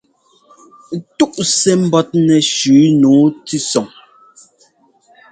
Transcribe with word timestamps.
Túꞌ 1.17 1.37
sɛ́ 1.57 1.75
ḿbɔ́tnɛ 1.83 2.35
shʉ́ 2.51 2.79
nǔu 3.01 3.19
tʉ́sɔŋ. 3.45 3.87